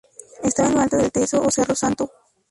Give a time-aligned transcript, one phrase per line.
[0.41, 2.09] Estaba en lo alto del Teso o Cerro Santo.